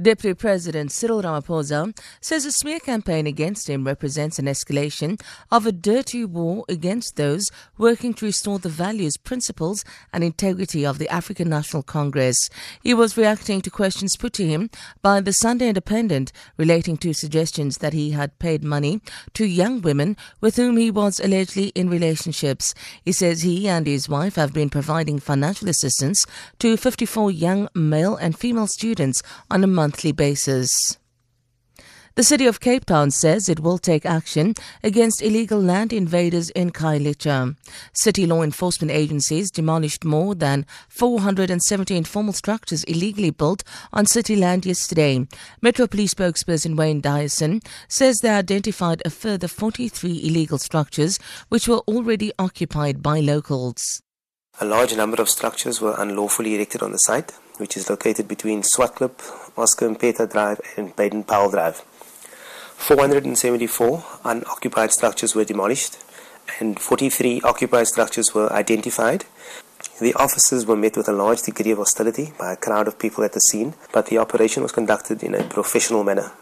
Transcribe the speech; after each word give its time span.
Deputy 0.00 0.34
President 0.34 0.90
Cyril 0.90 1.22
Ramaphosa 1.22 1.96
says 2.20 2.44
a 2.44 2.50
smear 2.50 2.80
campaign 2.80 3.28
against 3.28 3.70
him 3.70 3.84
represents 3.84 4.40
an 4.40 4.46
escalation 4.46 5.20
of 5.52 5.66
a 5.66 5.72
dirty 5.72 6.24
war 6.24 6.64
against 6.68 7.14
those 7.14 7.48
working 7.78 8.12
to 8.14 8.24
restore 8.26 8.58
the 8.58 8.68
values, 8.68 9.16
principles, 9.16 9.84
and 10.12 10.24
integrity 10.24 10.84
of 10.84 10.98
the 10.98 11.08
African 11.08 11.48
National 11.48 11.84
Congress. 11.84 12.50
He 12.82 12.92
was 12.92 13.16
reacting 13.16 13.60
to 13.60 13.70
questions 13.70 14.16
put 14.16 14.32
to 14.32 14.44
him 14.44 14.68
by 15.00 15.20
the 15.20 15.32
Sunday 15.32 15.68
Independent 15.68 16.32
relating 16.56 16.96
to 16.96 17.12
suggestions 17.12 17.78
that 17.78 17.92
he 17.92 18.10
had 18.10 18.36
paid 18.40 18.64
money 18.64 19.00
to 19.34 19.46
young 19.46 19.80
women 19.80 20.16
with 20.40 20.56
whom 20.56 20.76
he 20.76 20.90
was 20.90 21.20
allegedly 21.20 21.68
in 21.68 21.88
relationships. 21.88 22.74
He 23.04 23.12
says 23.12 23.42
he 23.42 23.68
and 23.68 23.86
his 23.86 24.08
wife 24.08 24.34
have 24.34 24.52
been 24.52 24.70
providing 24.70 25.20
financial 25.20 25.68
assistance 25.68 26.26
to 26.58 26.76
54 26.76 27.30
young 27.30 27.68
male 27.76 28.16
and 28.16 28.36
female 28.36 28.66
students 28.66 29.22
on 29.52 29.62
a 29.62 29.68
monthly 29.84 30.12
basis. 30.12 30.96
The 32.14 32.22
city 32.22 32.46
of 32.46 32.60
Cape 32.60 32.86
Town 32.86 33.10
says 33.10 33.50
it 33.50 33.60
will 33.60 33.76
take 33.76 34.06
action 34.06 34.54
against 34.82 35.20
illegal 35.20 35.60
land 35.60 35.92
invaders 35.92 36.48
in 36.50 36.70
Khayelitsha. 36.70 37.54
City 37.92 38.24
law 38.24 38.42
enforcement 38.42 38.90
agencies 38.92 39.50
demolished 39.50 40.02
more 40.02 40.34
than 40.34 40.64
470 40.88 41.94
informal 41.94 42.32
structures 42.32 42.84
illegally 42.84 43.30
built 43.30 43.62
on 43.92 44.06
city 44.06 44.36
land 44.36 44.64
yesterday. 44.64 45.26
Metro 45.60 45.86
Police 45.86 46.14
spokesperson 46.14 46.78
Wayne 46.78 47.02
Dyason 47.02 47.62
says 47.88 48.20
they 48.20 48.30
identified 48.30 49.02
a 49.04 49.10
further 49.10 49.48
43 49.48 50.22
illegal 50.24 50.56
structures 50.56 51.18
which 51.50 51.68
were 51.68 51.82
already 51.86 52.32
occupied 52.38 53.02
by 53.02 53.20
locals. 53.20 54.00
A 54.60 54.64
large 54.64 54.96
number 54.96 55.20
of 55.20 55.28
structures 55.28 55.80
were 55.80 55.96
unlawfully 55.98 56.54
erected 56.54 56.80
on 56.80 56.92
the 56.92 56.98
site, 56.98 57.32
which 57.58 57.76
is 57.76 57.90
located 57.90 58.28
between 58.28 58.62
Swartklip, 58.62 59.18
Oscar 59.56 59.88
Mpeta 59.88 60.30
Drive, 60.30 60.60
and 60.76 60.94
Baden 60.96 61.24
Powell 61.24 61.50
Drive. 61.50 61.78
474 62.76 64.04
unoccupied 64.24 64.92
structures 64.92 65.34
were 65.34 65.44
demolished, 65.44 65.96
and 66.58 66.78
43 66.78 67.40
occupied 67.42 67.86
structures 67.86 68.34
were 68.34 68.52
identified. 68.52 69.24
The 70.00 70.14
officers 70.14 70.66
were 70.66 70.76
met 70.76 70.96
with 70.96 71.08
a 71.08 71.12
large 71.12 71.42
degree 71.42 71.70
of 71.70 71.78
hostility 71.78 72.32
by 72.38 72.52
a 72.52 72.56
crowd 72.56 72.88
of 72.88 72.98
people 72.98 73.22
at 73.22 73.32
the 73.32 73.40
scene, 73.40 73.74
but 73.92 74.06
the 74.06 74.18
operation 74.18 74.62
was 74.62 74.72
conducted 74.72 75.22
in 75.22 75.34
a 75.34 75.44
professional 75.44 76.02
manner. 76.02 76.32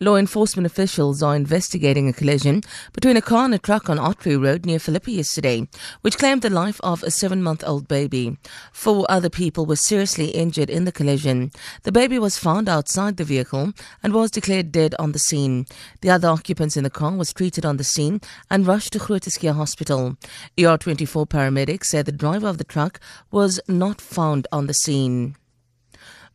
Law 0.00 0.14
enforcement 0.14 0.64
officials 0.64 1.24
are 1.24 1.34
investigating 1.34 2.08
a 2.08 2.12
collision 2.12 2.62
between 2.92 3.16
a 3.16 3.22
car 3.22 3.46
and 3.46 3.54
a 3.54 3.58
truck 3.58 3.90
on 3.90 3.98
Ottery 3.98 4.36
Road 4.36 4.64
near 4.64 4.78
Philippi 4.78 5.14
yesterday, 5.14 5.66
which 6.02 6.18
claimed 6.18 6.42
the 6.42 6.50
life 6.50 6.80
of 6.84 7.02
a 7.02 7.10
seven 7.10 7.42
month 7.42 7.64
old 7.66 7.88
baby. 7.88 8.38
Four 8.72 9.06
other 9.08 9.28
people 9.28 9.66
were 9.66 9.74
seriously 9.74 10.28
injured 10.28 10.70
in 10.70 10.84
the 10.84 10.92
collision. 10.92 11.50
The 11.82 11.90
baby 11.90 12.16
was 12.16 12.38
found 12.38 12.68
outside 12.68 13.16
the 13.16 13.24
vehicle 13.24 13.72
and 14.00 14.12
was 14.14 14.30
declared 14.30 14.70
dead 14.70 14.94
on 15.00 15.10
the 15.10 15.18
scene. 15.18 15.66
The 16.00 16.10
other 16.10 16.28
occupants 16.28 16.76
in 16.76 16.84
the 16.84 16.90
car 16.90 17.16
was 17.16 17.32
treated 17.32 17.66
on 17.66 17.76
the 17.76 17.82
scene 17.82 18.20
and 18.48 18.68
rushed 18.68 18.92
to 18.92 19.00
Groote 19.00 19.52
Hospital. 19.52 20.16
ER24 20.56 21.28
paramedics 21.28 21.86
said 21.86 22.06
the 22.06 22.12
driver 22.12 22.46
of 22.46 22.58
the 22.58 22.64
truck 22.64 23.00
was 23.32 23.58
not 23.66 24.00
found 24.00 24.46
on 24.52 24.68
the 24.68 24.74
scene. 24.74 25.34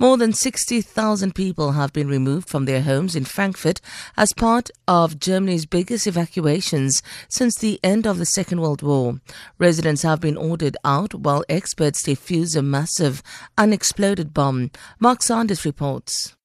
More 0.00 0.16
than 0.16 0.32
60,000 0.32 1.34
people 1.34 1.72
have 1.72 1.92
been 1.92 2.06
removed 2.06 2.48
from 2.48 2.66
their 2.66 2.82
homes 2.82 3.16
in 3.16 3.24
Frankfurt 3.24 3.80
as 4.16 4.32
part 4.32 4.70
of 4.86 5.18
Germany's 5.18 5.66
biggest 5.66 6.06
evacuations 6.06 7.02
since 7.28 7.56
the 7.56 7.80
end 7.82 8.06
of 8.06 8.18
the 8.18 8.24
Second 8.24 8.60
World 8.60 8.80
War. 8.80 9.20
Residents 9.58 10.02
have 10.02 10.20
been 10.20 10.36
ordered 10.36 10.76
out 10.84 11.14
while 11.14 11.44
experts 11.48 12.04
defuse 12.04 12.54
a 12.54 12.62
massive 12.62 13.24
unexploded 13.56 14.32
bomb. 14.32 14.70
Mark 15.00 15.20
Sanders 15.20 15.64
reports. 15.64 16.37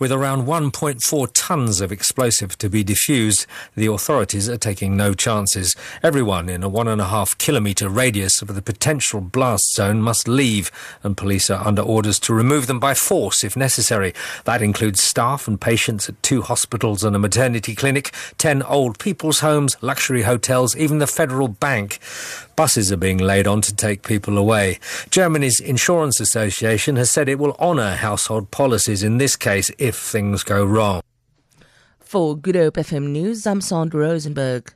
With 0.00 0.10
around 0.10 0.48
1.4 0.48 1.28
tons 1.34 1.80
of 1.80 1.92
explosive 1.92 2.58
to 2.58 2.68
be 2.68 2.82
diffused, 2.82 3.46
the 3.76 3.86
authorities 3.86 4.48
are 4.48 4.56
taking 4.56 4.96
no 4.96 5.14
chances. 5.14 5.76
Everyone 6.02 6.48
in 6.48 6.64
a 6.64 6.68
one 6.68 6.88
and 6.88 7.00
a 7.00 7.04
half 7.06 7.38
kilometre 7.38 7.88
radius 7.88 8.42
of 8.42 8.52
the 8.52 8.60
potential 8.60 9.20
blast 9.20 9.72
zone 9.72 10.02
must 10.02 10.26
leave, 10.26 10.72
and 11.04 11.16
police 11.16 11.48
are 11.48 11.64
under 11.64 11.80
orders 11.80 12.18
to 12.18 12.34
remove 12.34 12.66
them 12.66 12.80
by 12.80 12.92
force 12.92 13.44
if 13.44 13.56
necessary. 13.56 14.12
That 14.46 14.62
includes 14.62 15.00
staff 15.00 15.46
and 15.46 15.60
patients 15.60 16.08
at 16.08 16.20
two 16.24 16.42
hospitals 16.42 17.04
and 17.04 17.14
a 17.14 17.20
maternity 17.20 17.76
clinic, 17.76 18.12
10 18.38 18.64
old 18.64 18.98
people's 18.98 19.40
homes, 19.40 19.76
luxury 19.80 20.22
hotels, 20.22 20.74
even 20.74 20.98
the 20.98 21.06
Federal 21.06 21.46
Bank. 21.46 22.00
Buses 22.56 22.90
are 22.90 22.96
being 22.96 23.18
laid 23.18 23.46
on 23.46 23.60
to 23.62 23.74
take 23.74 24.02
people 24.02 24.38
away. 24.38 24.80
Germany's 25.10 25.60
Insurance 25.60 26.18
Association 26.18 26.96
has 26.96 27.10
said 27.10 27.28
it 27.28 27.38
will 27.38 27.56
honour 27.60 27.96
household 27.96 28.50
policies 28.50 29.04
in 29.04 29.18
this 29.18 29.36
case 29.36 29.70
if 29.84 29.96
things 29.96 30.42
go 30.42 30.64
wrong. 30.64 31.02
For 32.00 32.36
Good 32.36 32.56
Hope 32.56 32.76
FM 32.76 33.10
News, 33.10 33.46
I'm 33.46 33.60
Sandra 33.60 34.00
Rosenberg. 34.00 34.74